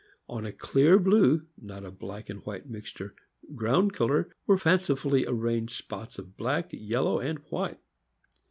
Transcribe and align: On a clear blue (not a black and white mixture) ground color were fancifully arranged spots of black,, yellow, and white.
On 0.27 0.47
a 0.47 0.51
clear 0.51 0.97
blue 0.97 1.45
(not 1.61 1.85
a 1.85 1.91
black 1.91 2.31
and 2.31 2.43
white 2.43 2.67
mixture) 2.67 3.13
ground 3.53 3.93
color 3.93 4.35
were 4.47 4.57
fancifully 4.57 5.27
arranged 5.27 5.73
spots 5.75 6.17
of 6.17 6.35
black,, 6.35 6.69
yellow, 6.71 7.19
and 7.19 7.37
white. 7.51 7.77